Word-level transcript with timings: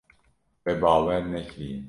We 0.65 0.73
bawer 0.81 1.19
nekiriye. 1.31 1.79